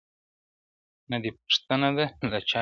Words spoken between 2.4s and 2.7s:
چا کړې-